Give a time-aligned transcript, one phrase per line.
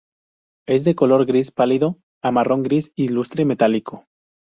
[0.67, 4.07] Es de color gris pálido a marrón gris, y lustre metálico.